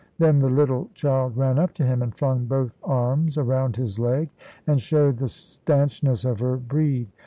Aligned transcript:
Then 0.17 0.39
the 0.39 0.49
little 0.49 0.89
child 0.95 1.37
ran 1.37 1.59
up 1.59 1.75
to 1.75 1.83
him, 1.85 2.01
and 2.01 2.15
flung 2.17 2.47
both 2.47 2.75
arms 2.83 3.37
around 3.37 3.75
his 3.75 3.99
leg, 3.99 4.31
and 4.65 4.81
showed 4.81 5.17
the 5.17 5.29
stanchness 5.29 6.25
of 6.25 6.39
her 6.39 6.57
breed. 6.57 7.07